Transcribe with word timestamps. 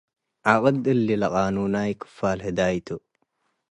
ዐቅድ፣ 0.51 0.83
እሊ 0.93 1.07
ለቃኑናይ 1.21 1.91
ክፋል 2.01 2.39
ህዳይ 2.45 2.75
ቱ። 2.85 2.87